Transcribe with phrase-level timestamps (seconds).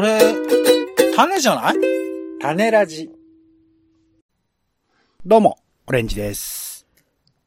[0.00, 0.18] それ、
[1.14, 1.74] 種じゃない？
[2.40, 3.10] 種ラジ。
[5.26, 6.86] どうも、オレンジです。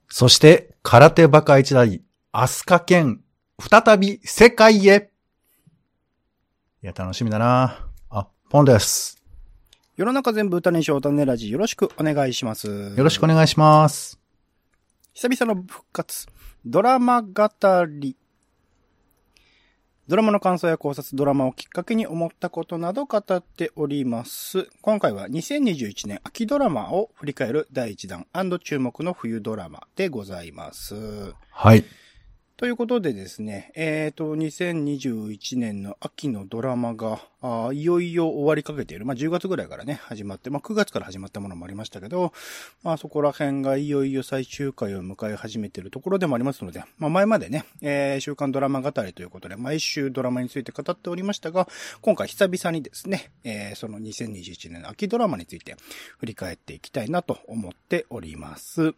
[0.07, 3.21] そして、空手バカ一代、アスカ剣、
[3.59, 5.09] 再び世界へ。
[6.84, 9.20] いや、楽しみだなあ、ポンです。
[9.97, 12.67] 世の中全部歌にしよう種ラジよろしくお願いします。
[12.67, 14.20] よよろしくお願いします。
[15.15, 16.27] 久々の復活。
[16.63, 17.49] ドラマ語
[17.88, 18.15] り。
[20.09, 24.68] ドラマの感想や考察、ドラマをきっかけに思ったことなど語っております。
[24.82, 31.33] 今回は2021年秋ドラマを振り返る第1弾注目の冬ドラマでございます。
[31.50, 31.86] はい。
[32.63, 39.05] ということでですね、えっ、と、2021年の秋のドラマが、あいよいよ終わりかけている。
[39.05, 42.31] まあ、10月ぐらいからね、始まって、まあ、9月から始まったものもありましたけど、
[42.81, 51.67] まあ、そこら辺がいよいよ最終回を迎え始めているところでもありますので、まあ、前までね、えー週刊ドラマ語りということで、毎週ドラマについて語っておりましたが、
[52.00, 55.75] 今回久々にですね、えーその2021年の秋ドラマについて
[56.17, 58.95] 振り返っていきたいなと思っております。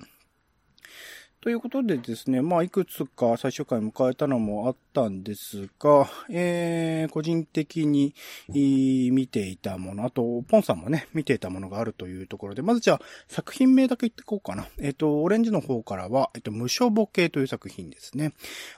[1.45, 8.15] ということでですね、まあ、いくつか最終回迎えたのもあったんですが、えー、個人的に
[8.49, 14.65] 見ていたもの、あと、ポンさんもね、見ていたものがあるというところで、まずじゃあ、作品名だけ言ってこうかな。
[14.81, 18.33] えっ、と、オレンジの方からは、えっ、と、無所ボケという作品ですね。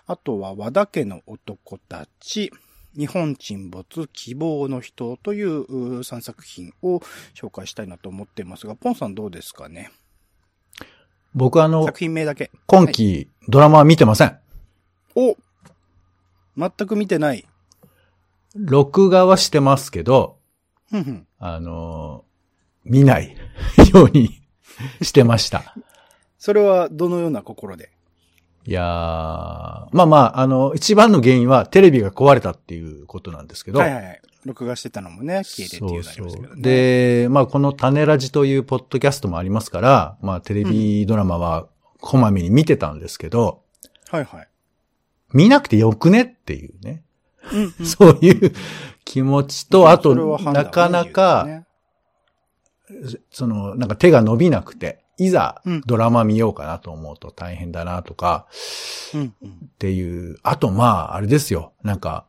[0.06, 2.52] あとは、和田家の男たち、
[2.98, 6.98] 日本沈没、希望の人という3作品を
[7.34, 9.90] 紹介したいなと思っていますが、ポンさんどうですかね？
[11.34, 12.52] 僕あの、作品名だけ。
[12.66, 14.38] 今期、ドラマは見てません。
[15.16, 15.36] お
[16.58, 17.46] 全く見てない。
[18.56, 20.38] 録画はしてますけど、
[20.90, 21.28] ふんふん。
[21.40, 22.28] あのー
[22.90, 23.36] 見ない
[23.94, 24.42] ように
[25.04, 25.76] してました。
[26.40, 27.92] それはどのような心で？
[28.66, 28.86] いやー、
[29.92, 34.22] まあまあ、あの、一番の原因はテレビが壊れたっていうことなんですけど、はいはいはい。
[34.46, 36.62] 録画してたのもね、消えてっていうのありましたけどね。
[36.62, 41.68] で、まあこの種ラジというポッドキャストもありますから、まあテレビドラマは
[42.00, 43.64] こまめに見てたんですけど、
[44.10, 44.48] はいはい。
[45.34, 47.04] 見なくてよくねっていうね。
[47.52, 47.86] うん、うん。
[47.86, 48.54] そういう
[49.04, 51.68] 気持ちと、あと、なかなか、ね
[53.32, 58.48] その、なんか手が伸びなくて、いざうんドラマ見ようかなと思うと大変だなとか、
[59.14, 59.50] うん、うん。
[59.50, 61.74] っていう、あとまあ、あれですよ。
[61.84, 62.27] なんか、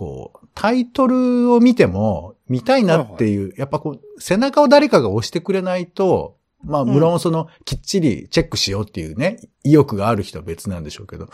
[0.00, 11.28] こう、タイトルを見ても、見たいなっていう、やっぱこう、背中を誰かが押してくれないと、まあ、無論その、きっちりチェックしようっていうね、意欲がある人は別なんでしょうけど、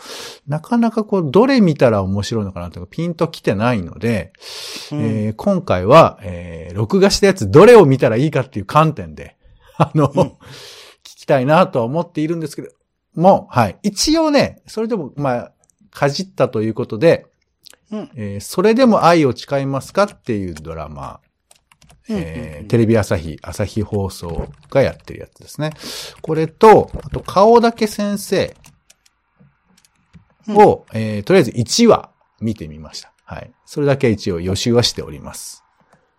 [0.49, 4.33] なかなかこう、どれ見たら面白いのかなとか、ピンと来てないので、
[4.91, 4.99] うん。
[4.99, 9.37] えー今回は、えー録画したやつ、どれを見たらいいかっていう観点で、
[9.79, 10.19] あの、うん。
[10.19, 10.35] 聞
[11.03, 12.67] きたいなとは思っているんですけど、
[13.15, 13.77] もう、はい。
[13.81, 15.51] 一応ね、それでも、まあ、
[15.89, 17.27] かじったということで、
[17.91, 21.19] うんえーそれでも愛を誓いますかっていうドラマ、
[22.09, 25.71] えーテレビ朝日、朝日放送がやってるやつですね。
[26.21, 28.55] これと、あと、顔だけ先生
[30.49, 32.09] を、えーとりあえず1話
[32.41, 33.13] 見てみました。
[33.25, 33.51] はい。
[33.65, 35.63] それだけ一応予習はしております。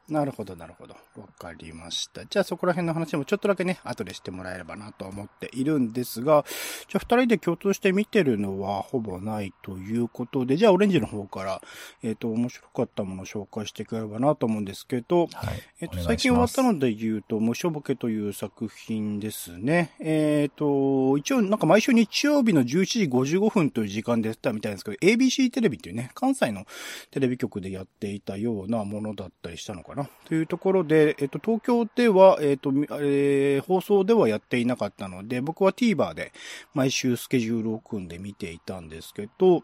[0.08, 0.94] なるほど、なるほど。
[1.16, 2.24] わかりました。
[2.24, 6.46] じゃあそこら辺の話もちょっとだけね、後でしてもらえればなと思っているんですが、
[6.88, 11.60] じゃあ二人で共通して見てるのはほぼないということで、じゃあオレンジの方から、
[12.02, 15.62] えっ、と、面白かったものを紹介していければなと思うんですけど、はい。
[15.80, 19.94] えっと、最近終わったので言うと、無所ボケという作品ですね。
[20.00, 26.64] えっ、と、一応なんか毎週日曜日の11時55分という時間でやってたみたいですけど、ABC テレビっていうね、関西の
[27.10, 29.97] テレビ局でやっていたようなものだったりしたのかな。
[30.25, 32.70] というところで、えっ、と、東京では、えっ、と、
[33.00, 36.32] えー放送ではやっていなかったので、僕は TVer で
[36.75, 39.62] 毎週スケジュールを組んで見ていたんですけど、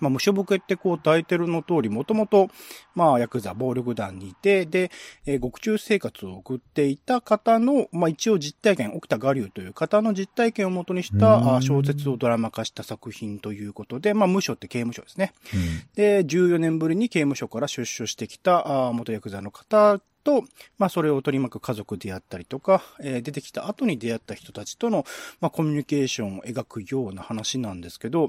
[0.00, 2.48] まあ、無所ボケってこうタイトルの通り、もともと、
[2.94, 4.90] まあ、ヤクザ暴力団にいて、で、
[5.26, 15.32] えー獄中生活を送っていた方の、まあ、一応実体験、沖田我流という方の実体験をもとにしたうんあ小説をドラマ化した作品ということで、まあ、無所って刑務所ですね。
[15.54, 15.60] うん
[15.94, 20.44] で、14年ぶりに刑務所から出所してきたあ元ヤクザの方と、
[20.78, 25.04] まあ、それを取り巻く家族であったりとか、えー出てきた後に出会った人たちとの、
[25.40, 28.28] まあ、コミュニケーションを描くような話なんですけど、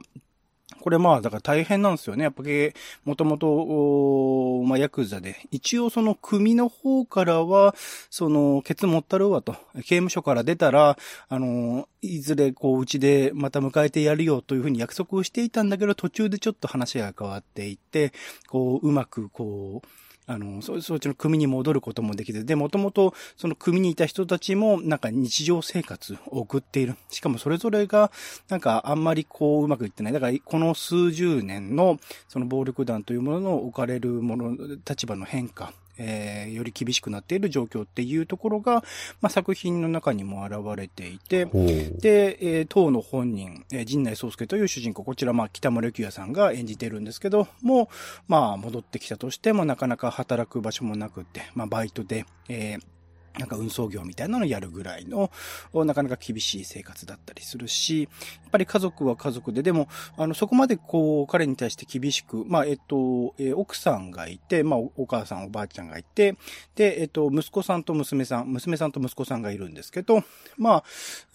[0.81, 2.24] これまあ、だから大変なんですよね。
[2.24, 2.74] やっぱり、
[3.06, 7.75] もともと、まあ、ヤクザで、一応その組の方からは、
[8.10, 10.98] その、ケツ持ったるわと、刑務所から出たら、
[11.30, 18.12] あの、いずれこう、うちでまた迎えてやるよというふうに約束をしていたんだけど、途中でちょっと話が変わっていって、
[18.48, 19.88] こう、うまくこう、
[20.27, 26.95] あの、そ、そっちの組に戻ることもできて、で、もともとその組にいた人たちもなんか日常生活を送っている。
[27.09, 28.12] しかもそれぞれが
[28.50, 30.13] なんかあんまりこううまくいってない。
[30.13, 34.56] だからこの数十年のその暴力団というものの置かれるもの、
[34.88, 38.84] 立場の変化、えー、より厳しくなっている状況っていうところが、
[39.22, 47.88] まあ、作品の中にも現れていて、で、えー、当の本人、えー、陣内宗介という主人公、こちら、まあ、北村幸也さんが演じてるんですけど、もう、
[48.28, 52.82] まあ、戻ってきたとしても、なかなか働く場所もなくて、まあ、バイトで、えー
[53.39, 55.31] なんか運送業みたいなのをやるぐらいの、
[55.74, 58.07] なかなか厳しい生活だったりするし、や
[58.48, 59.88] っぱり家族は家族で、でも、
[60.18, 66.36] あの、そこまでこう、彼に対して厳しく、まあ、えっと、えー、奥さんがいて、まあ、お母さん、おばあちゃんがいて、
[66.75, 70.24] で、えっと、息子さんと娘さん、娘さんと息子さんがいるんですけど、
[70.57, 70.83] まあ、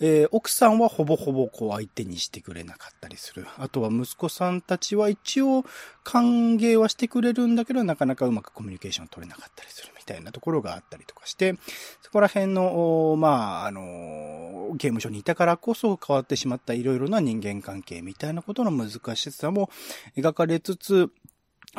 [0.01, 3.47] えー、奥さんはほぼほぼこう相手にしてくれなかったりする。
[3.57, 5.65] あとは息子さんたちは一応
[6.05, 11.57] 歓迎はしてくれるんだけど、なかなかうまくコミュニケーション取れなかったりするみたいなところがあったりとかして、
[12.03, 19.71] そこら辺の、まあ、あの、刑務所にいたからこそ変わってしまったいろいろな人間関係みたいなことの難しさも
[20.17, 21.11] 描かれつつ、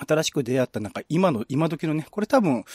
[0.07, 2.65] 新しく出会ったなんか今の、今時のね、これ多分、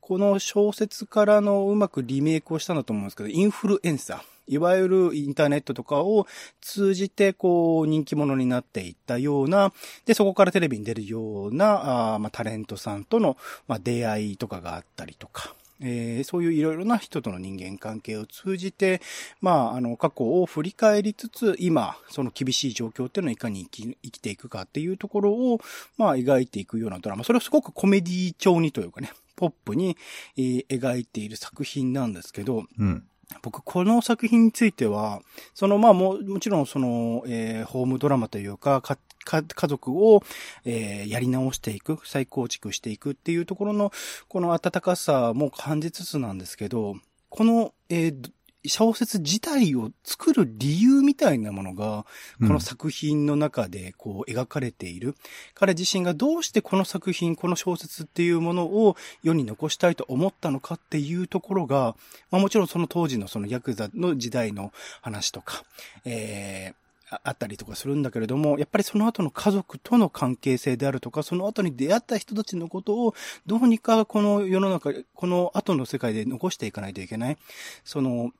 [0.00, 4.20] この小説からのうまくリメイクをしたんだと思うんですけど、インフルエンサー。
[4.50, 6.26] いわゆるインターネットとかを
[6.60, 9.72] 通じて、こう、人気者になっていったような、
[10.06, 13.36] で、そこからテレビに出るような、あまあ、タレントさんとの、
[13.68, 19.00] まあ、出会いとかがあったりとか、えー、そういういろいろな人との人間関係を通じて、
[19.40, 25.60] まあ、あの、過去を振り返りつつ、今、その厳しい状況っていうのをいかに生き生きていくかっていうところを、
[25.96, 27.24] まあ、描いていくようなドラマ。
[27.24, 29.96] それをすごくコメディ調にというかね、ポップに、
[30.36, 33.04] えー、描いている作品なんですけど、うん。
[33.42, 35.22] 僕、この作品については、
[35.54, 40.22] その、まあ、も、もちろん、その、えー、ホームドラマというか、か、か、家族を、
[40.64, 43.92] えー、やり直していく、再構築していくっていうところの、
[44.28, 46.96] この温かさも感じつつなんですけど、
[47.28, 48.30] この、えー、
[48.66, 52.04] 小説自体を作る理由みたいなものが、
[52.40, 55.08] この作品の中でこう描かれている。
[55.08, 55.14] うん、
[55.54, 61.96] 彼自身がどうしてこの作品、この小説っていうものを世に残したいと思ったのかっていうところが、
[62.30, 65.64] まあもちろんその当時のそのヤクザの時代の話とか、
[66.04, 66.79] えー
[67.10, 73.14] あったりとかするんだけれども、やっぱりその後の家族との関係性であるとか、その後に出会った人たちのことを、
[73.46, 77.38] どうにかこの世の中、この後の世界で残していかないといけない。
[77.84, 78.30] その、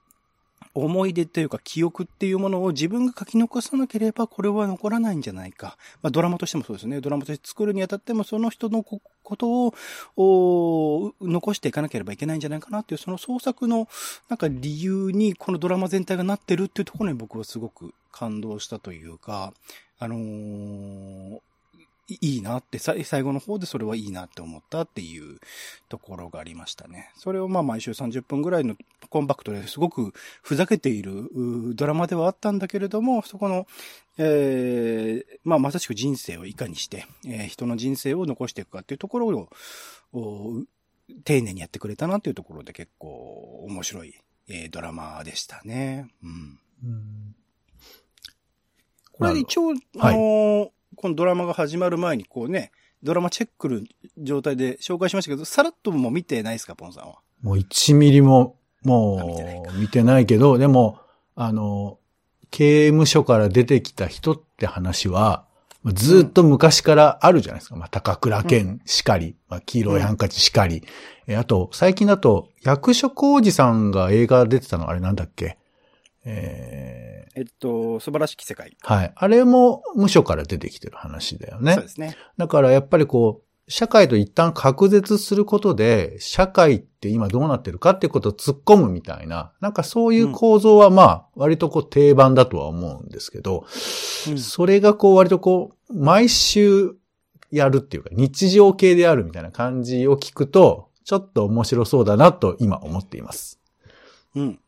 [0.74, 5.76] 思い出というか記憶っていうものを自分が書き残さなければこれは残らないんじゃないか。
[6.02, 7.00] まあドラマとしてもそうですね。
[7.00, 9.00] ドラマとして作るにあたってもその人のこ
[9.36, 9.74] と
[10.16, 13.88] を残していかなければいけないんじゃないかなっていうその創作の
[14.28, 19.52] なんか理由にこのドラマ全体がなってるっていうところに僕はすごく感動したというか、
[19.98, 21.40] あのー、
[22.20, 25.38] いいなって、最後の方でそれはいいなって思ったっていう
[25.88, 27.10] ところがありましたね。
[27.16, 28.76] それをまあ毎週30分ぐらいの
[29.08, 30.12] コンパクトですごく
[30.42, 31.28] ふざけている
[31.74, 33.66] ドラマではあったんだけれども、そこの、
[34.18, 39.48] えー、まあまさしく人生をいかにして、えー、人の人生を残していくかっていうところ
[40.12, 40.64] を、
[41.24, 44.14] 丁寧にやってくれたなっていうところで結構面白い、
[44.48, 46.08] えー、ドラマでしたね。
[46.22, 46.58] うん。
[46.84, 47.34] うん
[49.12, 53.84] これ一応、あのーこのドラマが始まる前にこうね、ドラマチェックる
[54.18, 57.20] 状態で紹介しましたけど、さらっとも見てないですか、ポンさんは？
[57.40, 60.98] もう1ミリも、もう、見てないけど、でも、
[61.36, 61.98] あの、
[62.50, 65.46] 刑務所から出てきた人って話は、
[65.86, 67.76] ずっと昔からあるじゃないですか。
[67.76, 70.84] まあ、高倉健しかり、うん、まあ、黄色いハンカチしかり。
[71.26, 75.56] え、あと、最近だと、役所広司さんが映画出てたのあれなんだっけ？
[76.30, 78.76] えー、えっと、素晴らしき世界。
[78.82, 79.12] はい。
[79.14, 81.74] あれも無所から出てきてる話だよね。
[81.74, 82.16] そうですね。
[82.36, 93.64] だからやっぱりこう、社会と一旦隔絶することで、社会って今どうなってるかっていうことを突っ込むみたいな、なんかそういう構造はまあ、割とこう定番だとは思うんですけど、
[94.28, 96.96] うん、それがこう割とこう、毎週
[97.52, 103.60] やるっていうか、日常系であるみたいな感じを聞くと、ちょっと面白そうだなと今思っています。
[104.34, 104.60] うん。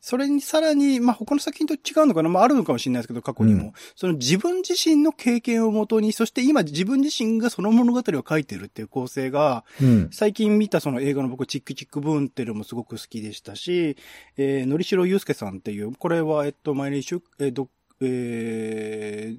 [0.00, 2.28] それにさらに、まあ、他の作品と違うのかな？
[2.28, 3.64] まあ、あるのかもしれないですけど、過去にも。
[3.64, 13.96] うん、その自分自身の経験をもとに、そして今自分自身がその物語を書いてるっていう構成が、うん、最近見たその映画の僕、チックチックブーンっていうのもすごく好きでしたし、
[14.36, 17.68] えー、のりしろゆうすけさんっていう、これは、えっと、毎日、えー、ど、
[18.00, 19.38] えー、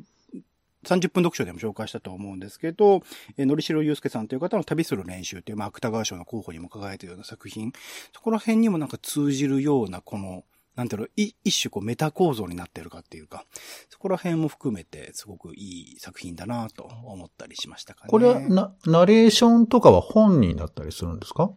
[0.86, 3.02] 30分読書でも紹介したと思うんですけど、
[3.38, 7.74] えー、のりしろゆうすけさんという方の旅する練習っていう、まあ、芥川賞の候補にも輝いているような作品、
[8.14, 10.44] そこら辺にもなんか通じるような、この、
[10.76, 13.44] なんていうの、い一種こうメタ構造になってるかっていうか、
[13.90, 18.10] そこら辺も含めてすごくいい作品だなと思ったりしましたかね。
[18.10, 21.52] これは、な、ナレーションとかは本人だったりするんですか？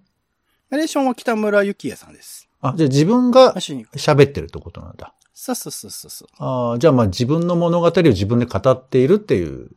[0.71, 2.49] ナレーションは北村幸也さんです。
[2.61, 5.14] あ、じゃあ自分が喋ってるってことなんだ。
[5.34, 6.28] そうそうそうそう。
[6.38, 9.70] ああ、じゃあまあ自分の物語を自分で語っているっていう、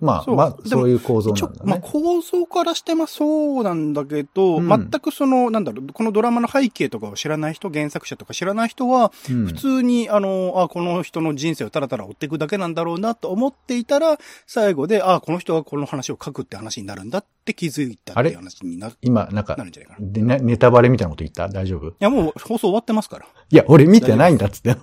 [0.00, 1.70] まあ、そうまあ、そういう構造なんだね。
[1.72, 20.08] まあ構造からしてまあそうなんだけど、うん全くその、なんだろう、このドラマの背景とかを知らない人、原作者とか知らない人は、うん普通に、あの、あ、この人の人生をたらたら追っていくだけなんだろうなと思っていたら、最後で、あ、この人がこの話を書くって話になるんだって気づいたっていう話になる今、なんかな、るんじゃないかな。
[20.08, 21.48] いでねネタバレみたいなこと言った？
[21.48, 21.94] 大丈夫？
[21.98, 23.26] や、もう放送終わってますから。
[23.50, 24.76] いや、俺見てないんだっつって。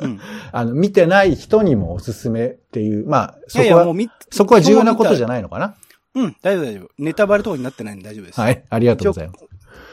[0.00, 0.20] うん。
[0.52, 5.36] あの、見てない人にもおすすめっていう、まあ、いやいや、もうそこは、み、そこは重要なことじゃない。
[5.36, 5.74] ないのかな？
[6.14, 6.90] うん、大丈夫大丈夫。
[6.98, 8.40] ネタバレとかになってないんで大丈夫です。
[8.40, 9.44] はい、ありがとうございます。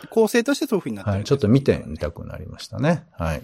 [0.10, 1.16] 構成としてそういう風になってる。
[1.18, 3.06] はい、ちょっと見てみたくなりましたね。
[3.18, 3.42] はい。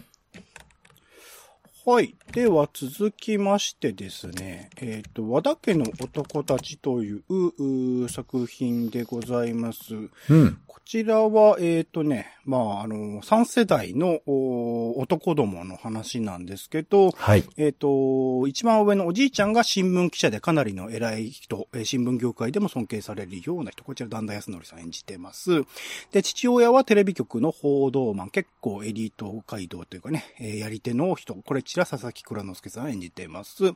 [1.89, 2.17] はい。
[2.33, 9.95] では続きましてですね、えっ、と、和田家の男たちという作品でございます。
[10.29, 10.59] うん。
[10.77, 17.43] こちらは、えっ、とね、まあ、あの、3世代のお男どもの話なんですけど、はい。
[17.57, 25.63] えっ、と、一番上のおじいちゃんが新聞記者でかなりの偉い人、えー新聞業界でも尊敬されるような人、こちら段田康則さん演じてます。
[26.11, 33.73] で、父親はテレビ局の報道マン、結構エリート街道というかね、えーやり手の人、これちら佐々木蔵之介さん演じてます。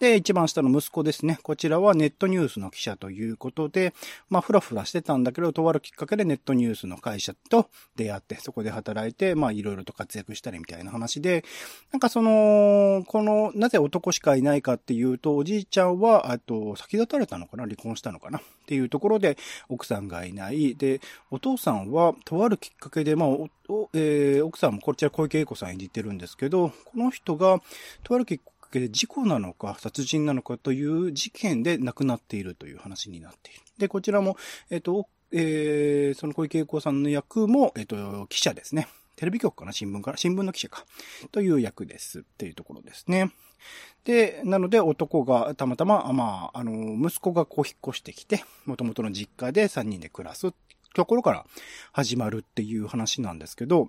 [0.00, 1.38] で、一番下の息子ですね。
[1.42, 3.94] こちらはネットニュースの記者ということで、
[4.28, 11.44] まあ、ふらふらしてたんだけど、とあるきっかけでネットニュースの会社と出会って、そこで働いて、まあ、いろいろと活躍したりみたいな話で、
[11.92, 17.64] なんかその、この、なぜ男しかいないかっていうと、おじいちゃんは、あと、先立たれたのかな？
[17.64, 18.38] 離婚したのかな？
[18.38, 19.36] っていうところで、
[19.68, 20.74] 奥さんがいない。
[20.76, 23.48] で、お父さんは、とあるきっかけで、まあ、お
[23.94, 27.60] えー奥さんもこちら小池栄子さん演じてるんですけど、この人が、
[28.02, 33.60] とあるきっかけで事故なのか、殺人なのかという事件で亡くなっているという話になっている。
[33.78, 34.36] で、こちらも、
[34.70, 38.88] えっ、と、えーその小池栄子さんの役も、えっ、と、記者ですね。
[39.16, 39.72] テレビ局かな？
[39.72, 40.16] 新聞かな？
[40.16, 40.84] 新聞の記者か。
[41.30, 42.20] という役です。
[42.20, 43.30] っていうところですね。
[44.04, 50.52] で、なので男がたまたま、まあ、あの、息子がこう引っ越してきて、元々の実家で3人で暮らす
[50.94, 51.44] ところから
[51.92, 53.88] 始まるっていう話なんですけど、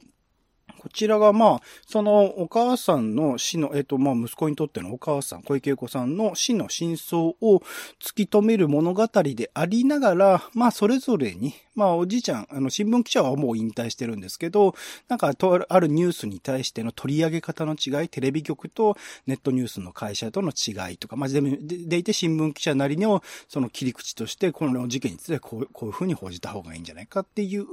[0.77, 7.63] こちらがまあ、そのお母さんの死の、えっ、と、まあ、息子にとってのお母さん、小池栄子さんの死の真相を
[7.99, 14.75] 突き止める物語でありながら、まあ、それぞれに、まあ、おじいちゃん、あの、新聞記者はもう引退してるんですけど、
[15.07, 18.97] なんか、とあるニュースに対しての取り上げ方の違い、テレビ局と
[19.27, 27.65] ネットニュースの会社との違いとか、まあ、でででいて新聞記者なりの、その切り口として、この事件についてこうこういうふうに報じた方がいいんじゃないかっていう、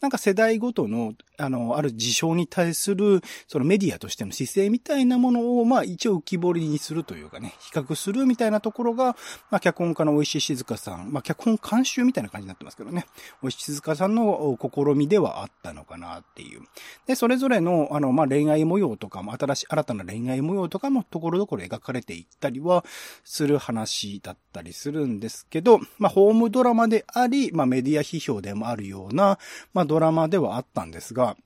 [0.00, 9.16] なんか世代ごとの、あの、ある事象に対する、そのメディアとしての姿勢みたいなものを、まあ一応浮き彫りにするというかね、比較するみたいなところが、
[9.50, 13.06] まあ脚本家の大石静香さん、まあ脚本監修みたいな感じになってますけどね、
[13.42, 16.62] 大石静香さんの試みではあったのかなっていう。
[17.06, 22.84] で、それぞれの、あの、まあ恋愛模様とかも、新しい、新たな恋愛模様とかもところどころ描かれていったりは
[23.24, 29.38] する話だったりするんですけど、まあホームドラマであり、まあメディア批評でもあるような、
[29.72, 31.36] まあドラマではあったんですが、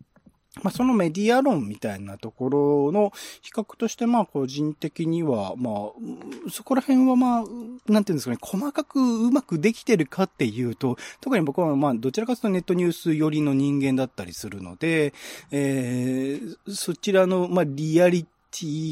[0.62, 7.44] まあ、そのメディア論みたいなところの比較として、まあ、個人的には、まあ、そこら辺はまあ、
[7.90, 15.12] なんていうんですかね、細かくうまくできてるかっていうと、特に僕はまあ、どちらかというとネットニュース寄りの人間だったりするので、
[15.50, 18.35] えー、そちらの、まあ、リアリティ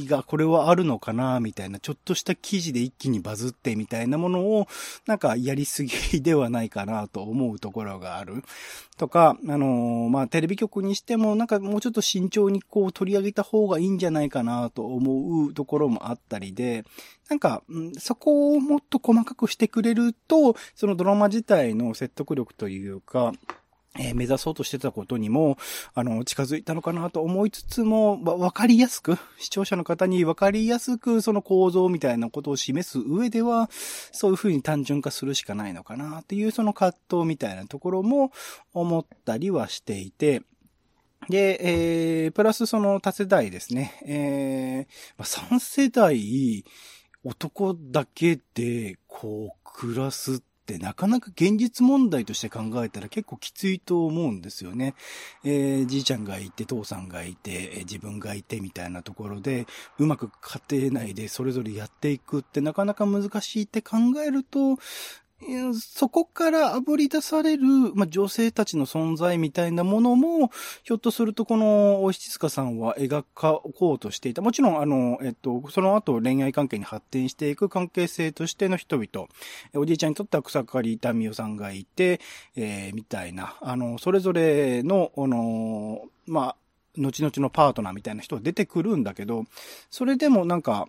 [0.09, 4.67] がこれはあるのかな、みたいな、ちょっとした記事で一気にバズってみたいなものを、
[5.07, 8.43] なんかやりすぎではないかなと思うところがある。
[8.99, 16.85] とか、あのーまあ、テレビ局にしても、なんかもうちょっと慎重にこう取り上げた方がいいんじゃないかなと思うところもあったりで、
[17.29, 17.63] なんか、
[17.99, 23.33] そこをもっと細かくしてくれると、そのドラマ自体の説得力というか、
[23.99, 25.57] えー目指そうとしてたことにも、
[25.95, 33.71] あの、近づいたのかなと思いつつも、わわかりやすく、視聴者の方にわかりやすく、その構造みたいなことを示す上では、
[34.13, 38.33] そういうふうに単純化するしかないのかなっていう、その葛藤みたいなところも
[38.73, 40.43] 思ったりはしていて、
[41.29, 43.99] で、えー、プラスその多世代ですね。
[44.07, 46.65] えー、3世代、
[47.23, 54.95] 男だけで、こう、暮らすってってなかなか現実問題として考えたら結構きついと思うんですよね。
[55.45, 59.67] えーじいちゃんがいて、父さんがいて、自分がいてみたいなところで、
[59.99, 64.79] うまく家庭内でそれぞれやっていくってなかなか難しいって考えると、
[65.75, 70.51] そこから炙り出される、まあ、女性たちの存在みたいなものも、
[70.83, 74.43] ひょっとするとこの、おしつかさんは描こうとしていた。
[74.43, 79.29] もちろん、あの、えっと、その後恋愛関係に発展していく関係性としての人々、
[79.75, 82.21] おじいちゃんにとっては草刈民代さんがいて、
[82.57, 86.57] えー、みたいな、あの、それぞれの、あの、まあ、
[86.97, 89.45] 後々のパートナーみたいな人が出てくるんだけど、
[89.91, 90.89] それでもなんか、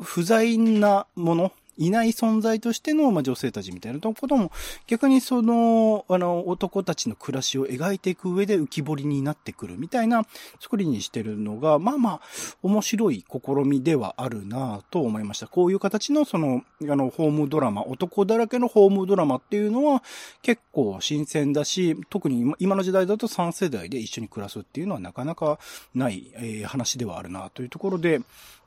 [0.00, 4.52] 不在なもの、いない存在としての、まあ、女性たちみたいなことも、
[4.86, 10.26] 逆にその、あの、男たちの暮らしを描いていく上で浮き彫りになってくるみたいな
[10.60, 12.20] 作りにしてるのが、まあまあ、
[12.62, 15.46] 面白い試みではあるなと思いました。
[15.46, 20.02] こういう形のその、あの、ホームドラマ、男だらけのホームドラマっていうのは
[20.42, 25.58] 結構新鮮だし、特に今の時代だと3世代で一緒に暮らすっていうのはなかなか
[25.94, 28.20] ない、えー、話ではあるなというところで、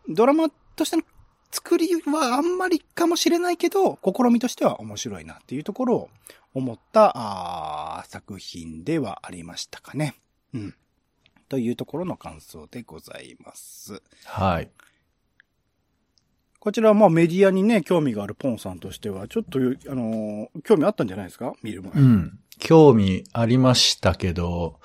[0.08, 1.04] ドラマとしての
[1.52, 6.10] 作りはあんまりかもしれないけど、試みとしては面白いなっていうところを
[6.54, 10.16] 思ったあ作品ではありましたかね。
[10.54, 10.76] うん。
[11.48, 14.02] というところの感想でございます。
[14.26, 14.70] はい。
[16.60, 21.54] こちらはまあメディアにね、興味があるポンさんとしては、ちょっと、あのー、興味あったんじゃないですか？
[21.64, 21.94] 見る前。
[21.94, 22.40] うん。
[22.60, 24.80] 興味ありましたけど、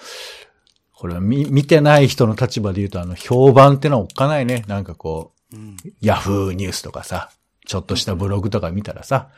[0.94, 4.64] これは見、見てない人の立場で言うと、あの、評判ってのはおっかないね。
[4.68, 7.30] なんかこう、ヤフーニュースとかさ、
[7.66, 9.30] ちょっとしたブログとか見たらさ、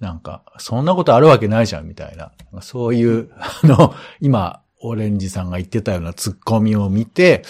[0.00, 2.32] なんか、そんなことあるわけないじゃん、みたいな。
[2.62, 7.42] そういう、あの、今、オレンジさんが言ってたようなツッコミを見て、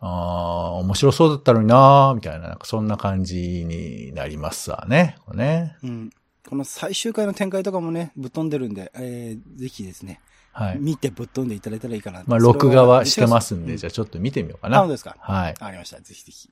[0.00, 5.16] ああ、面白そうだったのになみたいな、なんかそんな感じになりますわね。
[5.24, 5.76] こね。
[5.84, 6.10] うん。
[6.48, 10.20] この最終回の展開とかもね、ぶっ飛んでるんで、えー、ぜひですね。
[10.52, 10.78] はい。
[10.80, 12.24] 見てぶっ飛んでいただいたらいいかな。
[12.26, 14.78] まあ、録画はしてますんで、じゃあちょっと見てみようかな。
[14.78, 15.16] あ、そうですか。
[15.20, 15.54] はい。
[15.58, 16.00] ありました。
[16.00, 16.50] ぜひぜひ。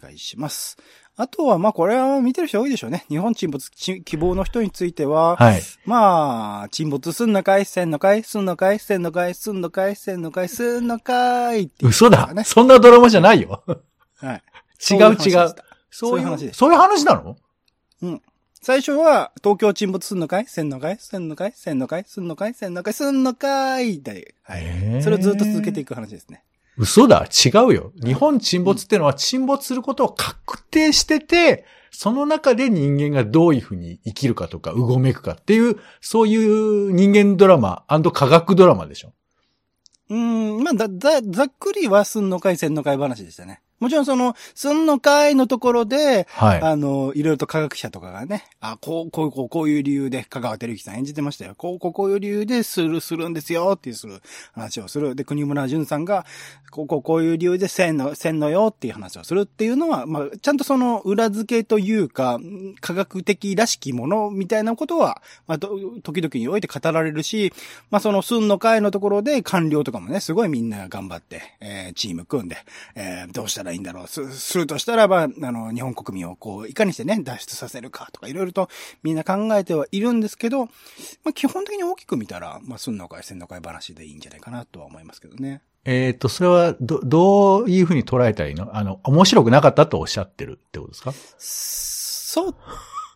[0.00, 0.76] お願いします。
[1.16, 3.04] あとは、まあ、これは見てる人多いでしょうね。
[3.08, 5.62] 日本沈没希望の人については、はい。
[5.84, 7.64] まあ、沈没すんのかい？
[7.64, 8.22] せんのかい？
[8.22, 8.78] すんのかい？
[8.78, 9.34] せんのかい？
[9.34, 9.96] すんのかい？
[9.96, 10.48] せんのかい？
[10.48, 13.64] すんのかい、嘘だそんなドラマじゃないよ。
[14.18, 14.42] はい。
[14.88, 15.54] 違う違う。
[15.90, 16.58] そういう話です。
[16.58, 17.36] そういう話なの？
[18.02, 18.22] うん。
[18.60, 20.46] 最初は、東京沈没すんのかい？
[20.46, 20.98] せんのかい？
[21.00, 21.52] せんのかい？
[21.56, 22.04] せんのかい？
[22.06, 22.54] すんのかい？
[22.54, 22.92] せんのかい？
[22.94, 24.02] すんのかい？
[24.02, 25.02] で、はい。
[25.02, 26.44] それをずっと続けていく話ですね。
[26.78, 27.92] 嘘だ違うよ。
[28.02, 39.12] 日本沈没ってのは沈没することを確定してて、その中で人間がどういうふうに生きるかとか、うごめくかっていう、そういう人間ドラマ科学ドラマでしょ。
[40.10, 43.60] うん、まあ、だ、だ、ざっくりはすんのかいせんの会話でしたね。
[43.80, 46.60] もちろんその、すんの会のところで、はい。
[46.60, 51.54] あの、いろいろと科学者とかがね、あ、こう、こう、こう、こういう理由で、香川照之さん演じてましたよ。
[51.56, 54.20] こう、こう、こういう理由でする、するんですよ、っていうする
[54.52, 55.14] 話をする。
[55.14, 56.26] で、国村淳さんが、
[56.70, 62.40] こう、こう、こういう理由でせんの、せんのよっていう話をするっていうのは、まあ、ちゃんとその裏付けというか、
[62.80, 67.52] 科学的らしきものみたいなことは、まあ、時々において語られるし、
[67.90, 72.56] まあ、その、すんの会のところで官僚とかもね、すごいみんな頑張って、えー、チーム組んで、
[72.94, 74.06] えー、どうしたららいいんだろう。
[74.08, 78.68] す、するとしたらば、あの、日本国民をこう、いかにしてね、脱出させるかとか、いろいろと
[79.02, 80.70] みんな考えてはいるんですけど、ま
[81.30, 85.62] あ、基本的に大きく見たら、まあ、すんの会、せんの会話でいいんじゃないかなとは思いますけどね。
[85.84, 88.76] えっ、ー、と、それは、ど、どういうふうに捉えたらいいの？
[88.76, 91.12] あの、面白くなかったとおっしゃってるってことですか？
[91.38, 92.54] そう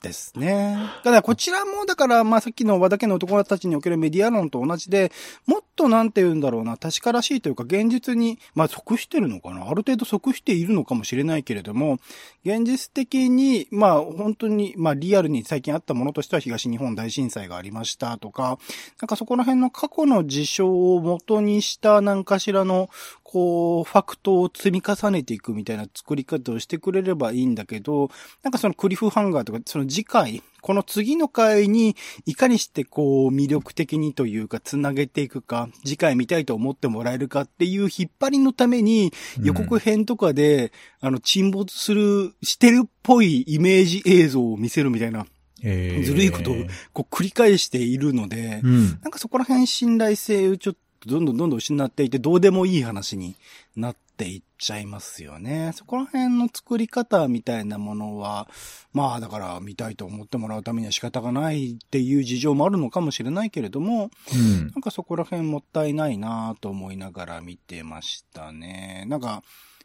[0.03, 0.77] ですね。
[1.05, 5.13] ただこちらも、だから、まあ、さっきの和田家の男たちにおけるメディア論と同じで、
[5.47, 9.69] もっとなんて言うんだろうな、確からしいというか、現実に、まあ、即してるのかな？
[9.69, 11.99] ある程度即しているのかもしれないけれども、
[12.45, 18.59] 現実的に、まあ、本当に、まあ、リアルに最近あったものとしては東日本大震災がありましたとか、
[19.01, 22.91] なんかそこら辺の過去の事象を元にした何かしらの、
[23.33, 28.11] こう、ファクトを積み重ねていくみたいな作り方をしてくれればいいんだけど、
[28.43, 45.25] なんかそのクリフハンガーとか、その次回、この次の回にいかにしてこう魅力的にというか繋げていくか、次回見たいと思ってもらえるかっていう引っ張りのために予告編とかで、うん、あの沈没する、してるっぽいイメージ映像を見せるみたいな。
[45.65, 46.57] えー、ずるいことを
[46.93, 53.35] こう繰り返しているので、うん、なんかそこら辺信頼性をちょっとどんどんどんどん失っていて、どうでもいい話に
[53.77, 55.73] なっていっちゃいますよね。
[55.75, 58.49] そこら辺の作り方みたいなものは、
[58.93, 69.05] まあだから見たいと思ってもらうためには仕方がないっていう事情もあるのかもしれないけれども、うん、なんかそこら辺もったいないなと思いながら見てましたね。
[69.09, 69.43] なんか、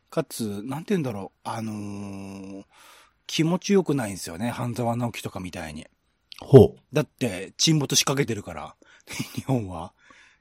[0.09, 2.63] かつ、なんて言うんだろう、あのー、
[3.25, 4.49] 気持ちよくないんですよね。
[4.49, 5.85] 半沢直樹とかみたいに。
[6.39, 6.79] ほう。
[6.93, 8.75] だって、沈没仕掛けてるから、
[9.35, 9.93] 日本は。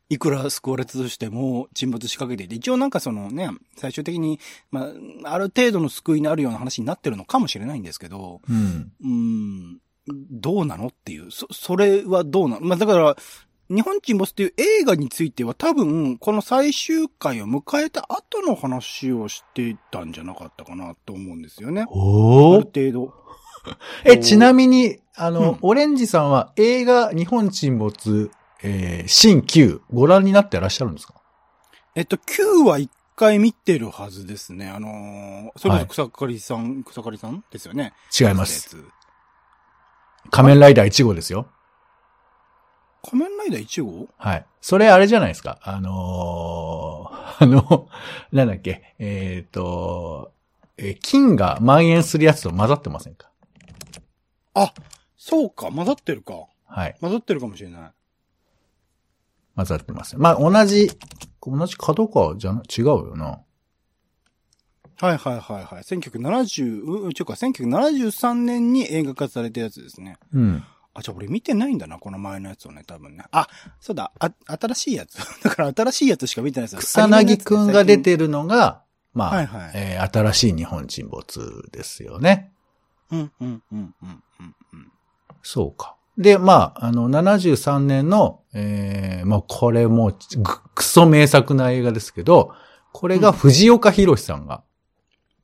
[0.09, 4.39] いくら救われたとしても沈没しかけていて、一応なんかそのね、最終的に、
[4.71, 4.89] ま
[5.25, 8.93] あ、ある程度の救いになるような話になってるのかもしれないんですけど、うん。
[9.03, 9.79] うん。
[10.31, 11.33] どうなのっていう。
[11.33, 12.67] そ、それはどうなの？
[12.67, 13.17] まあ、だから、
[13.69, 21.83] 日本沈没っていう映画については多分、この最終回を迎えた後の話をしてたんじゃなかったかなと思うんですよね。
[21.83, 23.13] あおる程度。
[24.05, 28.31] え、ちなみに、あの、うんオレンジさんは映画日本沈没、
[28.69, 31.15] えー、新旧、ご覧になってらっしゃるんですか？
[31.95, 34.69] えっと、Q は一回見てるはずですね。
[34.69, 37.93] あのーそれこそ草刈さん、草刈さんですよね。
[38.19, 38.77] 違います。
[40.31, 41.47] 仮面ライダー1号ですよ。
[43.09, 44.09] 仮面ライダー1号？
[44.19, 44.47] はい。
[44.61, 45.59] それあれじゃないですか。
[45.63, 47.89] あのー あの、
[48.33, 50.33] なんだっけ、えっ、と、
[50.77, 53.31] えー菌が蔓延するやつと混ざってませんか？
[54.55, 54.73] あ、
[55.17, 56.35] そうか、混ざってるか。
[56.67, 56.97] はい。
[57.01, 57.93] 混ざってるかもしれない。
[59.57, 60.17] 混ざってます。
[60.19, 60.91] まあ、同じ、
[61.43, 63.41] 同じ角川じゃな、違うよな。
[64.99, 65.83] はいはいはいはい。
[65.83, 70.17] 1970、う、ちゅうか、1973年に映画化されたやつですね。
[70.33, 70.65] うん。
[70.95, 73.25] あ、じゃあ俺見てないんだな、この前のやつをね、多分ね。
[73.31, 73.49] あ、
[73.81, 75.17] そうだ、あ、新しいやつ。
[75.43, 76.81] だから新しいやつしか見てないですよ。
[76.81, 82.53] 草薙くんが出てるのが、まあ、はいはいえー新しい日本沈没ですよね。
[83.11, 84.93] うん、うん、うん、うん、うん、うん。
[85.43, 85.96] そうか。
[86.19, 92.53] で、まあ、あの、73年の、えー、まあ、これもう、ぐクソ名作な映画ですけど、
[92.93, 94.63] これが藤岡弘さんが、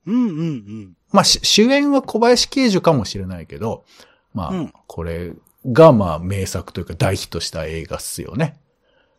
[0.07, 0.93] うん、うん、うん。
[1.11, 3.85] まあ、し主演は小林慶樹かもしれないけど、
[4.33, 5.33] まあ、うんこれ
[5.71, 8.59] が、まあ、名作というか大ヒットした映画っすよね。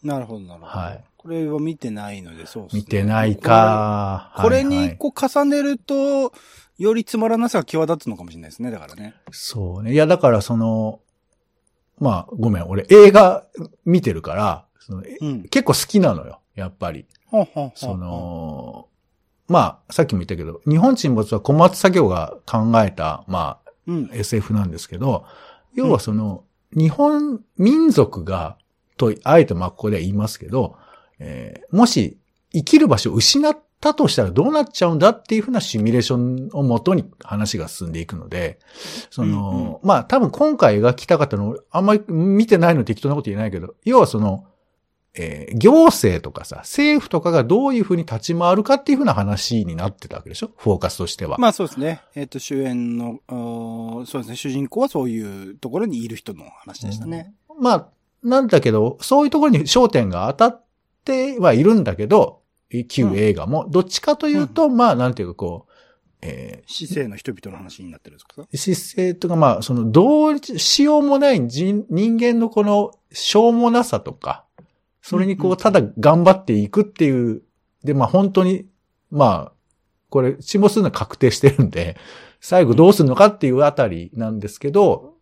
[0.03, 0.67] なるほど、なるほど。
[0.67, 1.05] はい。
[1.17, 3.37] これは見てないので、そうっすね見てない。
[3.37, 4.35] か。
[4.37, 6.33] これにこう重ねると、
[6.77, 9.15] よりつまらなさが際立つのかもしれないですね、だからね。
[9.31, 9.93] そうね。
[9.95, 11.01] いや、だからその、
[11.99, 13.47] まあ、ごめん、俺映画
[13.85, 15.43] 見てるから、そのえうん。
[15.45, 17.07] 結構好きなのよ、やっぱり。
[17.27, 18.89] ほうほうほうそ、の、
[19.49, 24.11] まあ、さっきも言ったけど、日本沈没は小松作業が考えた、まあ、うん。
[24.13, 25.25] SF なんですけど、
[25.75, 28.59] 要はその、日本民族が、
[28.97, 30.77] と、あえてまあここでは言いますけど、
[31.19, 32.19] えーもし
[32.53, 38.59] 生きる場所を失ったとしたらどうなっちゃうんだっていうふうなシミュレーションをもとに話が進んでいくので、
[39.11, 44.47] その、まあ多分今回描きたかったの、あんまり見てないので適当なこと言えないけど、要はその、
[45.15, 50.51] えー行政とかさ、政府とかがどういうふうに立ち回るかっていうふうな話になってたわけでしょ？
[50.57, 51.37] フォーカスとしては。
[51.39, 52.01] まあそうですね。
[52.15, 53.21] えっ、と、主演の、
[54.07, 57.35] そうですね、主人公はそういうところにいる人の話でしたね。
[57.61, 57.89] まあ、
[58.23, 60.65] なんだけど、そういうところに焦点が当たっ
[61.05, 62.41] てはいるんだけど、
[62.89, 65.73] 旧映画も、どっちかというと、まあ、なんていうかこう、
[66.23, 68.43] え市政の人々の話になってるんですか？
[68.43, 74.45] ー姿勢とか、まあ、その、どうしようもない人人間のこの、しょうもなさとか、
[75.03, 77.43] それにこうんう、ただ頑張っていくっていう、
[77.85, 78.67] で、まあ、本当に、
[79.11, 79.53] まあ、
[80.09, 81.99] これ、沈没するのは確定してるんで、
[82.41, 85.15] 最後どうするのかっていうあたりなんですけど、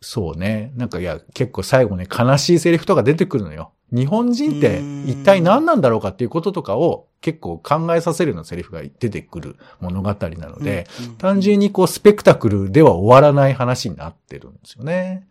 [0.00, 0.72] そうね。
[0.76, 3.72] なんかいや、結構最後ね、悲しいセリフとか出てくるのよ。
[3.92, 15.26] 日本人って一体何なんだろうかっていうこととかを結構考えさせるようなセリフが出てくる物語なので、、うん単純にこうスペクタクルでは終わらない話になってるんですよね。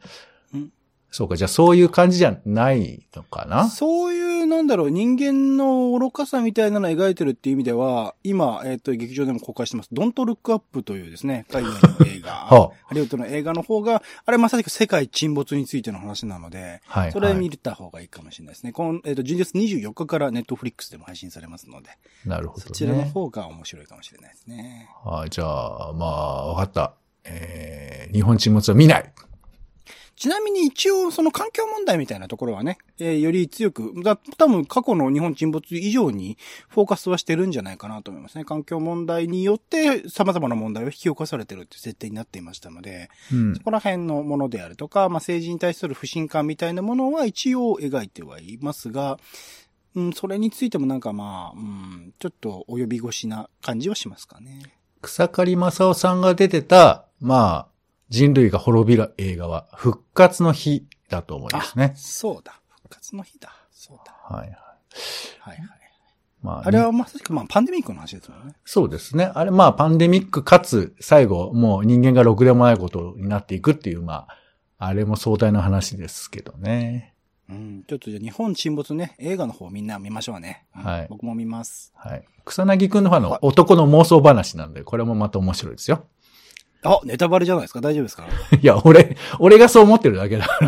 [1.12, 3.67] うんそうか、じゃあそういう感じじゃないのかな？
[3.67, 17.12] そういう、なんだろう、人間の愚かさみたいなのを描いてるっていう意味では、今、えっ、と、劇場でも公開してます、Don't Look Up というですね、海外の映画、 はハリウッドの映画の方が、あれまさしく世界沈没についての話なので、あ、はい。
[17.12, 18.72] それはい見た方がいいかもしれないですね。
[18.72, 21.89] この、えっ、と、12月24日からネットフリックスでも配信されますので、
[22.24, 22.67] なるほどね。
[22.67, 24.89] そちらの方が面白いかもしれないですね。
[25.04, 26.93] はい、じゃあ、まあ、わかった。
[27.24, 29.12] えー、日本沈没は見ない。
[30.20, 38.44] ちなみに一応その環境問題みたいなところはね、えーより強く、だ多分過去の日本沈没以上にフォーカスはしてるんじゃないかなと思いますね。
[38.44, 43.64] 環境問題によって様々な問題を引き起こされてるって設定になっていましたので、うんそ。
[43.64, 49.18] こら辺のものであるとか、まあ政治に対する不信感みたいなものは一応描いてはいますが、
[49.96, 54.64] うん、それについてもなんかまあ、うん、ちょっと及び腰な感じはしますかね。
[55.02, 57.69] 草刈正雄さんが出てた、まあ、
[58.10, 61.93] 人類が滅びる映画は、復活の日だと思いますね。
[61.95, 62.60] そうだ。
[62.84, 63.52] 復活の日だ。
[63.72, 64.13] そうだ。
[64.13, 64.58] はいはい。
[65.39, 65.80] はいはい。
[66.41, 68.54] まあ、あれはまさしくまあパンデミックの話ですもんね。
[68.63, 69.30] そうですね。
[69.34, 74.38] あれ、まあ、パンデミックかつ、最後、もう人間がろくでもないことになっていくっていう、まあ、
[74.78, 77.13] あれも壮大な話ですけどね。
[77.50, 77.84] うん。
[77.88, 80.65] ちょっとじゃあ日本沈没ね、映画の方みんな見ましょうね。
[80.78, 81.91] うんはい僕も見ます。
[81.95, 82.24] はい。
[82.45, 86.06] 草薙くんの方の男の妄想話なんで、これもまた面白いですよ。
[86.84, 87.82] あ、ネタバレじゃないですか？
[87.82, 88.28] 大丈夫ですか？
[88.62, 90.68] いや、俺、俺がそう思ってるだけだから。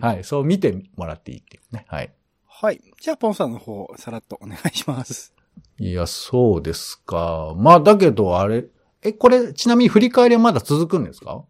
[0.00, 0.08] は。
[0.08, 0.24] はいい。
[0.24, 1.84] そう見てもらっていいっていうね。
[1.88, 2.12] はい。
[2.46, 2.80] はい。
[3.00, 5.34] じゃあ、ポンさんの方、さらっとお願いします。
[5.78, 7.54] いや、そうですか。
[7.56, 8.66] まあ、だけど、あれ、
[9.02, 11.42] え、これ、ちなみに振り返りはまだ続くんですか？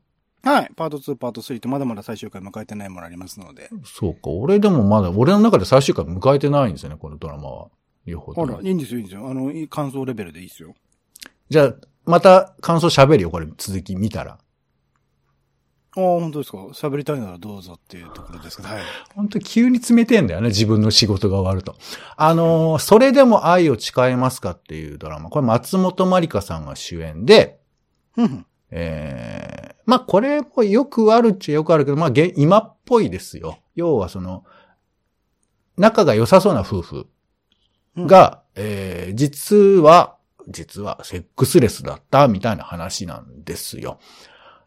[0.45, 0.71] はい。
[0.75, 3.69] パート2、パート3とまだまだ最終回迎えてないものありますので。
[3.85, 4.31] そうか。
[4.31, 7.69] 俺でもまだ、俺の中で最終回迎えてないんですよね、このドラマは。
[8.07, 8.41] よほど。
[8.41, 9.29] ほら、いいんですよ、いいんですよ。
[9.29, 10.75] あの、いい感想レベルでいいですよ。
[11.51, 14.39] じゃあ、また感想喋るよ、これ、続き見たら。
[15.95, 16.59] ああ、本当ですか。
[16.59, 18.83] 喋りたいならどうぞっていうところですけど、はい。
[19.15, 21.77] 本当急に冷てんだよね、自分の仕事が終わると。
[22.17, 25.29] あのーそれでも愛を誓えますかっていうドラマ。
[25.29, 27.61] これ松本まりかさんが主演で、
[28.15, 28.47] ふんふん。
[28.71, 33.59] えー、まあこれもよくあるっちゃよくあるけど、まあげ今っぽいですよ。
[33.75, 34.45] 要はその、
[35.77, 37.07] 仲が良さそうな夫婦
[37.99, 40.17] が、えー、実は、
[40.49, 43.99] 実はセックスレスだったみたいな話なんですよ。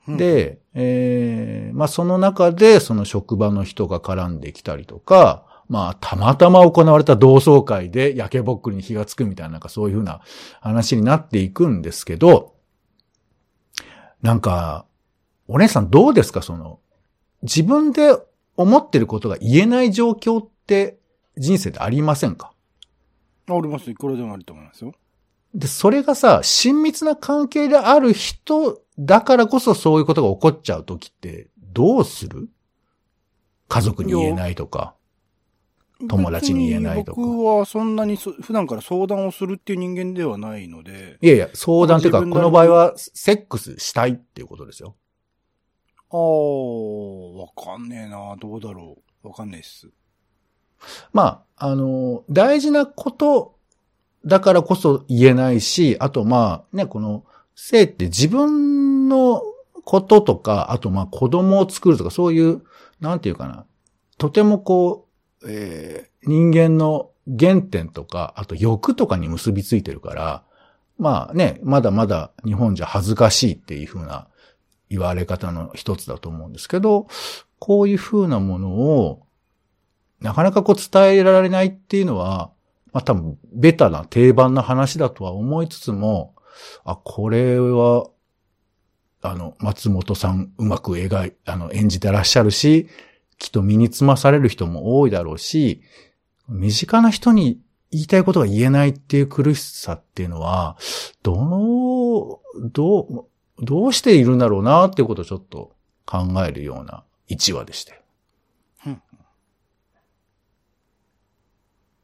[0.07, 10.21] うん、で、えーまあその中でその職場の人が絡んできたりとか、まあたまたま行われた同窓会で焼けぼっくりに火がつくみたいななんかそういうふうな
[10.61, 12.53] 話になっていくんですけど、
[14.21, 14.85] なんか、
[15.47, 16.41] お姉さんどうですか？
[16.41, 16.79] その、
[17.43, 18.15] 自分で
[18.57, 20.97] 思ってることが言えない状況って
[21.37, 22.53] 人生でありませんか？
[23.47, 23.91] あります。
[23.91, 24.93] いくらでもあると思いますよ。
[25.55, 32.49] で、それがさ、親密な関係である人だからこそそういうことが起こっちゃうときって、どうする？
[33.67, 34.95] 家族に言えないとか。
[36.09, 44.97] 友達に言えないとか僕はそんなにそ普段から相談をするっていう人間ではないので、いやいや、相談っていうか、この場合はセックスしたいっていうことですよ。
[46.11, 48.35] ああ、わかんねえな。
[48.37, 49.27] どうだろう。
[49.29, 49.87] わかんないっす。
[51.13, 53.54] まあ、あの、大事なこと
[54.25, 57.23] だからこそ言えないし、あとまあ、ね、この、
[57.55, 59.41] 性って自分の
[59.83, 62.63] こととか、あとまあ子供を作るとか、そういう、
[62.99, 63.65] なんていうかな、
[64.17, 65.07] とてもこ
[65.41, 70.43] う、えー人間の原点とか、あと欲とかに結びついてるから、
[70.97, 74.27] まあね、まだまだ日本じゃ恥ずかしいっていう風な
[74.89, 77.07] 言われ方の一つだと思うんですけど、
[77.59, 79.25] こういう風なものを、
[80.21, 82.51] なかなかこう伝えられないっていうのは、
[82.95, 86.33] まあ多分、ベタな定番な話だとは思いつつも、
[86.85, 88.07] あ、これは、
[89.21, 92.87] あの、松本さんうまく描い、あの、演じてらっしゃるし、
[93.37, 95.81] きっと身につまされる人も多いだろうし、
[96.47, 97.59] 身近な人に
[97.91, 100.77] 言いたいことが言えないっていう苦しさっていうのは、
[101.21, 103.25] どう、どう、
[103.59, 108.01] どうしているんだろうなっていうことをちょっと考えるような一話でしたよ。
[108.85, 109.01] うん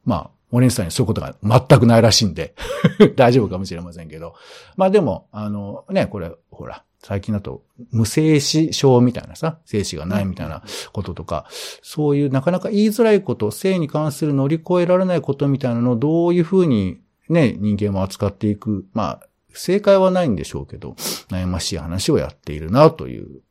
[0.04, 2.54] まあ、お姉さんにそういうことが全くないらしいんで、
[3.16, 4.36] 大丈夫かもしれませんけど。
[4.76, 10.62] まあでも、あのね、これ、ほら、最近だと無精子症みたいなさ、精子がないみたいな
[10.94, 11.48] こととか、
[11.82, 18.86] そういうなかなか言いづらいこと、性に関する乗り越えられないことみたいなのをどういうふうにね、人間を扱っていく。
[18.94, 20.96] まあ、正解はないんでしょうけど、
[21.30, 23.42] 悩ましい話をやっているなという、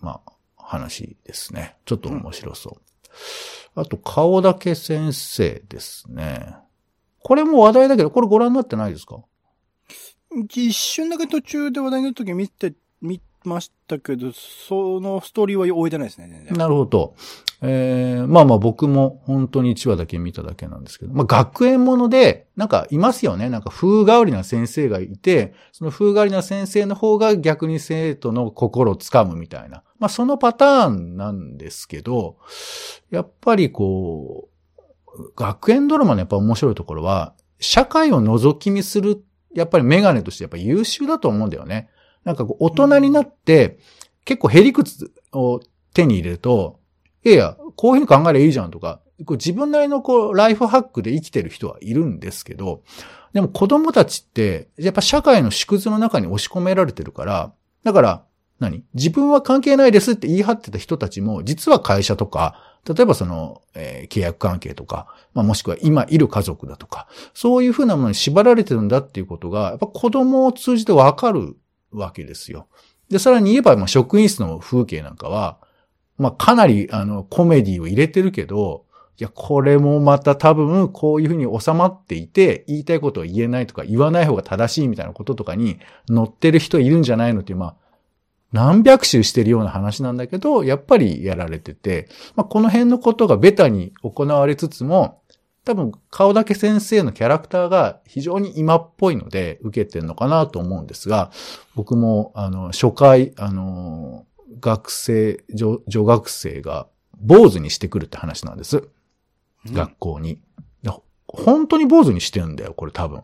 [0.00, 1.76] まあ、話ですね。
[1.84, 2.84] ちょっと面白そう。
[3.74, 6.56] あと、顔だけ先生ですね。
[7.20, 9.22] これも話題だけど、これご覧になってないですか？
[10.48, 16.58] 一瞬だけ途中で話題になった時見て、見ましたけど、そのストーリーは終えてないですね、全然。
[16.58, 17.14] なるほど。
[17.62, 23.48] えー、まあまあ僕も本当に1話だけ見ただけなんですけど、まあ学園もので、なんかいますよね。
[23.48, 29.82] なんか風変わりな先生がいて、その風変わりな先生の方が逆に生徒の心をつかむみたいな。
[29.98, 32.36] まあそのパターンなんですけど、
[33.10, 34.48] やっぱりこ
[35.16, 41.88] う、学園ドラマのやっぱ面白いところは、社会を覗き見する、やっぱりメガネとしてやっぱ優秀だと思うんだよね。
[42.24, 43.78] なんかこう大人になって、
[44.24, 45.60] 結構へりくつを
[45.92, 46.80] 手に入れると、
[47.24, 52.82] いやいや、こういうふうに考えればいいじゃんとか、こう自分なりのこう、ライフハックで生きてる人はいるんですけど、
[53.32, 58.24] でも子供たちって、やっぱ社会の縮図の中に押し込められてるから、だから、
[58.60, 58.84] 何？
[58.94, 71.56] 自分は関係ないですって言い張ってた人たちも、実は会社とか、例えばその、えー契約関係とか、まあもしくは今いる家族だとか、そういうふうなものに縛られてるんだっていうことが、やっぱ子供を通じてわかる
[71.94, 72.66] わけですよ。
[73.08, 75.58] で、さらに言えば、まあ職員室の風景なんかは、
[76.18, 78.84] まあかなりあのコメディを入れてるけど、
[79.16, 85.78] いや、これもまた多分こういうふうに収まっていて、言いたいことを言えないとか、言わない方が正しいみたいなこととかに
[86.08, 87.76] 乗ってる人いるんじゃないのっていう、まあ、
[88.52, 95.22] 何百周してるような話なんだけど、やっぱりやられてて、まあ、この辺のことがベタに行われつつも、
[95.64, 101.30] 多分、顔だけ先生のキャラクターが非常に今っぽいので受けてるのかなと思うんですが、
[101.74, 104.26] 僕も、あの、初回、あの、
[104.60, 106.86] 学生、女女学生が
[107.20, 108.78] 坊主にしてくるって話なんです。
[108.78, 108.88] うん
[109.72, 110.38] 学校に。
[110.82, 110.90] で
[111.26, 113.22] 本当に坊主にしてるんだよ、これ多分。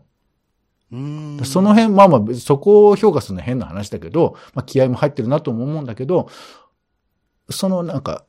[0.91, 6.29] うんその辺、まあまあ、そこを評価するのは変な話だけど、まあ気合も入ってるなとも思うんだけど、
[7.49, 8.25] そのなんか、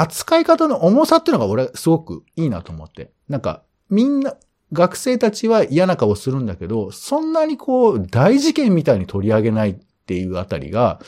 [0.00, 3.10] 扱い方の重さっていうのが俺すごくいいなと思って。
[3.28, 4.34] なんか、みんな、
[4.72, 9.74] 学生たちは嫌な顔するんだけど、そんなにこう、大事件みたいに取り上げないっ
[10.06, 11.00] ていうあたりが、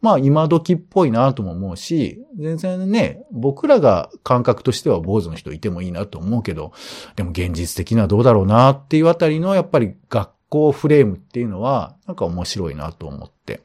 [0.00, 6.72] まあ今時っぽいなとも思うし、全然ね、僕らが感覚としては坊主の人いてもいいなと思うけど、
[7.16, 13.62] でも現実的にはどうだろうなっていうあたりのやっぱり学校フレームっていうのは、なんか面白いなと思って、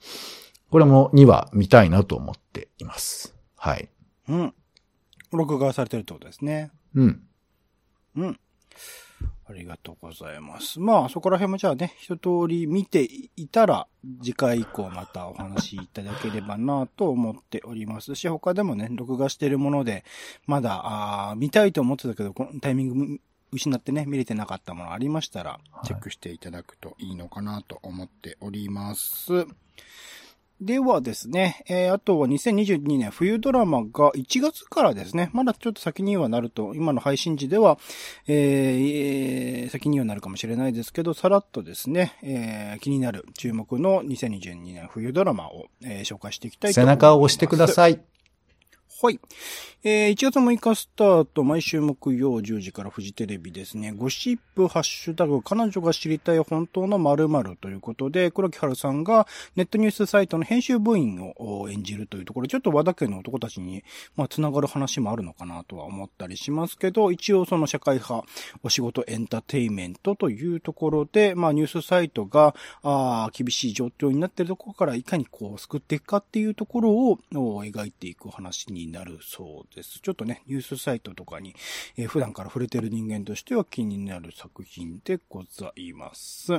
[0.72, 3.36] これも2話見たいなと思っています。
[3.58, 3.90] はい。
[4.30, 4.54] うん。
[5.32, 6.72] 録画されてるってことですね。
[6.96, 7.24] うん。
[8.16, 8.40] うん。
[9.50, 10.80] ありがとうございます。
[10.80, 13.88] まあ、そこら辺もじゃあね、一通り見ていたら、
[14.22, 20.04] 次回以降またお話しいただければなと思っておりますし、他でもね、録画してるもので、
[20.46, 23.20] まだ、あー見たいと思ってたけど、このタイミング
[23.52, 29.48] 失ってね、見れてなかったものありましたら、はいチェックしていただくといいのかなと思っております。
[30.62, 37.80] ではですね、えー、あとは2022年冬ドラマが1月からですね、まだちょっと先にはなると、今の配信時では、
[38.28, 47.04] えーえー先にはなるかもしれないですけど、さらっとですね、えー気になる注目の2022年冬ドラマを、えー紹介していきたいと背思います。
[47.04, 48.02] 中を押してください。
[49.02, 49.20] はい。
[49.82, 53.94] えー、1月6日スタート、毎週木曜10時からフジテレビですね。
[53.94, 63.86] ゴシップ、ハッシュタグ、彼女が知りたい本当の〇〇ということで、黒木春さんがネットニュースサイトの編集部員を演じるというところ、ちょっと和田家の男たちに、
[64.18, 68.28] まあ、つながる話もあるのかなとは思ったりしますけど、一応その社会派、
[68.64, 79.69] お仕事エンターテイメントというところで、まあ、ニュースサイトが、あ厳しい状況になっているところからいかにこう救っていくかっていうところを描いていく話になるそうです。
[79.76, 81.56] ですちょっとね、ニュースサイトとかに、
[81.98, 86.54] えー普段から触れてる人間としては気になる作品でございます。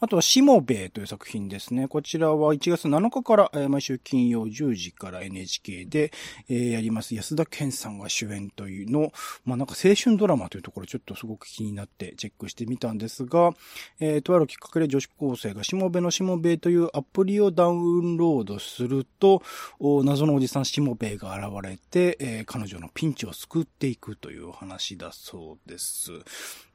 [0.00, 1.88] あとは、しもべえという作品ですね。
[1.88, 6.12] こちらは1月7日から、毎週金曜10時から NHK で、
[6.48, 9.12] えーやります安田健さんが主演というの、
[9.44, 13.52] まあなんか青春ドラマというところちょっとすごく気になってチェックしてみたんですが、
[14.00, 19.42] えーとあるきっかけで女子高生がしもべのしもべえというアプリをダウンロードすると、
[19.78, 26.12] お謎のおじさんしもべえが現れて、えー彼女のピンチを救っていくという話だそうです。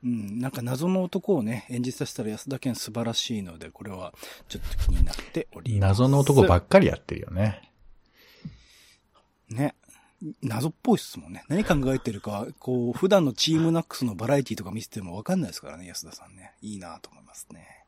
[0.03, 4.13] うん、なんか謎の男をね、演じさせたら安田健素晴らしいので、これは
[4.49, 5.89] ちょっと気になっております。
[6.03, 7.71] 謎の男ばっかりやってるよね。
[9.49, 9.75] ね。
[10.41, 11.43] 謎っぽいっすもんね。
[11.47, 16.53] 何考えてるか、こう、普段のチームナックスのバラエティとか見せてもわかんないですからね、安田さんね。
[16.61, 17.83] いいなと思いますね。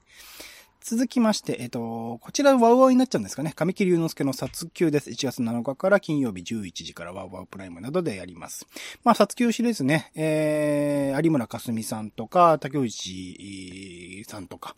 [0.87, 3.53] 続きまして、えっ、と、こちらワウワウになっちゃうんですかね。
[3.55, 5.09] 神木隆之介の殺球です。
[5.09, 8.67] 1月7日から金曜日11時からワウワウプライムなどでやります。
[9.03, 14.75] まあ、殺球シリーズね、えー、有村架純さんとか、竹内さんとか、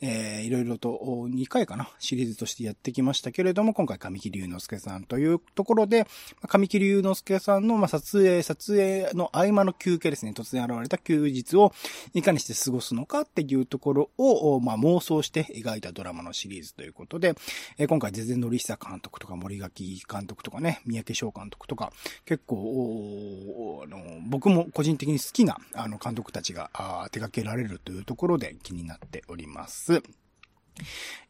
[0.00, 0.98] えー、いろいろと
[1.30, 6.06] 2回かな、シリーズとしてやってきましたけれども、今回神木隆之介さんというところで、
[6.46, 11.72] 神木隆之介さんの、まあ、撮影、撮影の合間の休憩ですね、突然現れた休日を
[12.12, 17.34] いかにして過ごすのかっていうところを、まあ、妄想して描いたドラマのシリーズということで、
[17.78, 21.92] えー今回、ゼゼンリ久監督とか森垣監督とかね、三宅翔監督とか、
[22.24, 30.02] 結構、あの、僕も個人的に好きな、あの、監督たちがあ手掛けられるというところで気にになっております。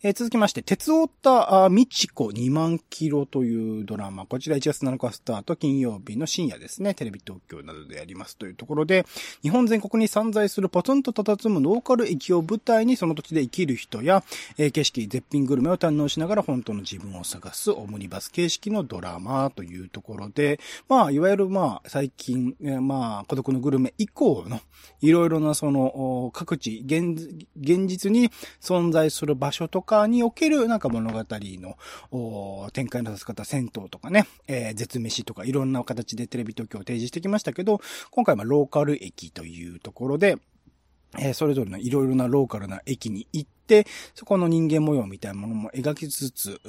[0.02, 4.26] えー続きまして、鉄オタ、あみちこ2万キロというドラマ。
[4.26, 6.92] こちら1月7日スタート、金曜日の深夜ですね。
[6.92, 9.06] テレビ東京などでやりますというところで、
[9.42, 14.22] 日本全国に散在するポツンと佇むローカル駅を舞台にその土地で生きる人や、
[14.58, 24.60] えー景色、絶品グルメを堪能しながら本当の自分を探すオムニバス形式のドラマというところで、まあ、いわゆるまあ、最近、えーまあ、孤独のグルメ以降の、
[25.00, 27.16] いろいろなその、各地、現、
[27.58, 28.30] 現実に
[28.60, 40.38] 存在する場所とかにおけるなんか物語の展開のさせ方、銭湯とかね、えー絶飯とかいろんな形でテレビ東京を提示してきましたけど、今回はローカル駅というところで、
[41.18, 46.60] えーそれぞれのいろいろなローカルな駅に行って、そこの人間模様みたいなものも描きつつ、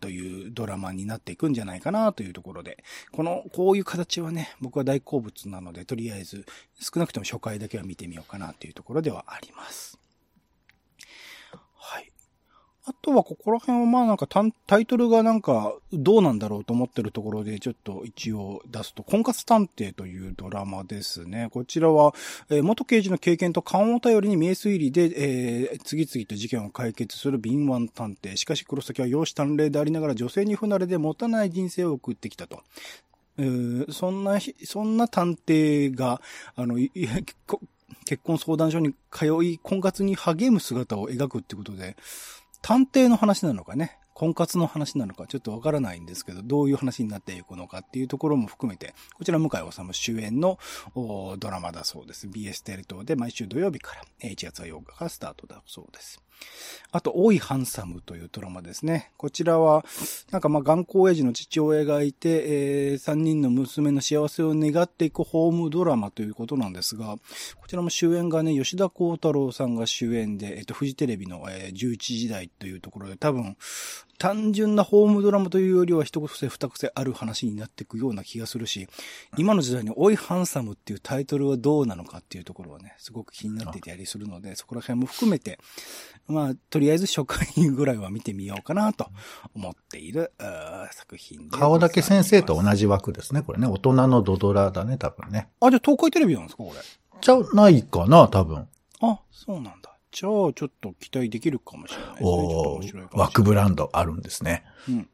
[0.00, 2.82] というドラマになっていくんじゃないかなというところで、
[3.12, 6.44] この、こういう形はね、僕は大好物なので、とりあえず、
[6.80, 10.01] 少なくとも初回だけは見てみようかなというところではあります。
[12.84, 21.48] あとはここら辺はまあなんかタイトルがなんかどうなんだろうと思ってるところでちょっと一応出すと、婚活探偵というドラマですね。
[21.52, 22.12] こちらは、
[22.50, 28.36] えー元刑事の経験と勘を頼りに名推理で、えー次々と事件を解決する敏腕探偵。
[28.36, 32.62] しかし黒崎は容姿端麗でありながら女性に不慣れで持たない人生を送ってきたと。
[33.38, 36.20] えーそんな、そんな探偵が、
[36.56, 36.76] あの、
[38.04, 41.96] 結婚相談所に通い、婚活に励む姿を描くってことで、
[42.62, 45.26] 探偵の話なのかね、婚活の話なのか？
[45.26, 50.58] ちょっとわからないんですけど、どういう話になっていくのかっていうところも含めて、こちら向井治主演の
[50.94, 52.28] ドラマだそうです。
[52.28, 56.20] BS テレ東で毎週土曜日から1月は8日がスタートだそうです。
[56.94, 59.12] あと、オイ・ハンサムというドラマですね。
[59.16, 59.82] こちらは、
[60.30, 67.16] なんかまあ、頑固親父の父親がいて、えー、3人の娘の幸せを願っていくホームドラマということなんですが、
[67.56, 73.56] こちらも主演がね、吉田幸太郎さんが主演で、えっ、と、フジテレビの、えー、11時台というところで、多分、
[74.22, 78.86] 単純なホームドラマというよりは一癖二癖ある話になっていくような気がするし、
[79.36, 85.58] 今の時代にオイ・ハンサムっていうタイトルはどうなのかっていうところはね、すごく気になっていたりするので、そこら辺も含めて、
[86.28, 89.08] まあ、とりあえず初回ぐらいは見てみようかなと
[89.56, 90.30] 思っている
[90.92, 91.58] 作品で。
[91.58, 93.66] 顔だけ先生と同じ枠ですね、これね。
[93.66, 95.48] 大人のドドラだね、多分ね。
[95.60, 96.80] あ、じゃあ東海テレビなんですか、これ？
[97.20, 98.68] じゃないかな、多分。
[99.00, 99.81] あ、そうなんだ。
[100.12, 103.04] じゃあ、ちょっと期待できるかもしれないですね。
[103.12, 104.62] お枠ブランドあるんですね。
[104.88, 105.08] うん。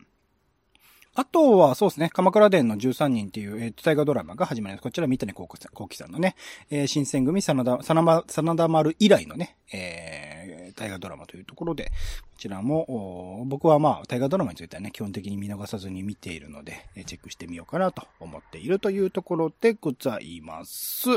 [1.14, 4.82] あとは、そうですね、鎌倉殿の13人っていう、えー、大河ドラマが始まります。
[4.82, 5.48] こちら、三谷幸
[5.88, 6.36] 喜さんのね、
[6.70, 11.90] えー、新選組、真田、真田丸以来のね、えー、大河ドラマというところで、こ
[12.38, 21.08] ちらも、僕はまあ、大河ドラマについてはね、基本的に見逃さずに見ているので、えー、チェックしてみようかなと思っているというところでございます。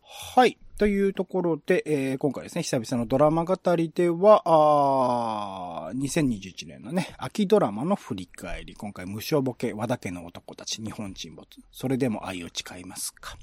[0.00, 0.56] はい。
[0.78, 13.36] というところで、えー、今回ですね、久々のドラマ語りでは、あ2021年のね、秋ドラマの振り返り、今回無償ボケ、和田家の男たち、日本沈没、それでも愛を誓いますか。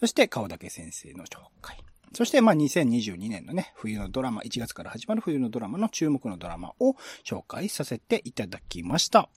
[0.00, 1.76] そして、顔だけ先生の紹介。
[2.14, 9.28] そして、まあ、2022年のね、冬のドラマ、1月から始まる冬のドラマの注目のドラマを紹介させていただきました。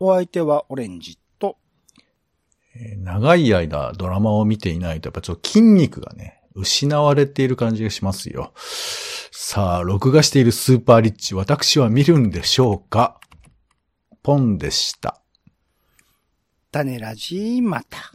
[0.00, 1.58] お相手はオレンジと、
[2.98, 8.52] 長い間ドラマを見ていないと、やっぱちょっと筋肉がね、失われている感じがしますよ。
[9.30, 13.20] さあ、録画しているスーパーリッチ、私は見るんでしょうか？
[14.22, 15.20] ポンでした。
[16.70, 18.14] 種ラジまた。